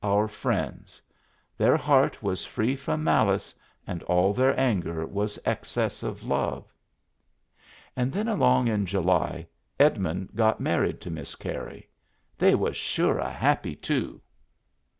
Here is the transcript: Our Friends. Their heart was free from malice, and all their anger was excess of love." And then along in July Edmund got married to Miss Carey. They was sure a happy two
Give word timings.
Our 0.03 0.27
Friends. 0.27 0.99
Their 1.55 1.77
heart 1.77 2.23
was 2.23 2.43
free 2.43 2.75
from 2.75 3.03
malice, 3.03 3.53
and 3.85 4.01
all 4.05 4.33
their 4.33 4.59
anger 4.59 5.05
was 5.05 5.37
excess 5.45 6.01
of 6.01 6.23
love." 6.23 6.73
And 7.95 8.11
then 8.11 8.27
along 8.27 8.67
in 8.67 8.87
July 8.87 9.45
Edmund 9.79 10.29
got 10.33 10.59
married 10.59 11.01
to 11.01 11.11
Miss 11.11 11.35
Carey. 11.35 11.87
They 12.35 12.55
was 12.55 12.75
sure 12.75 13.19
a 13.19 13.29
happy 13.29 13.75
two 13.75 14.19